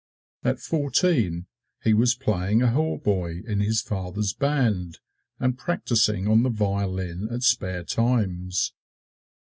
At 0.43 0.57
fourteen, 0.59 1.45
he 1.83 1.93
was 1.93 2.15
playing 2.15 2.63
a 2.63 2.71
hautboy 2.71 3.43
in 3.45 3.59
his 3.59 3.83
father's 3.83 4.33
band 4.33 4.97
and 5.39 5.59
practising 5.59 6.27
on 6.27 6.41
the 6.41 6.49
violin 6.49 7.27
at 7.29 7.43
spare 7.43 7.83
times. 7.83 8.73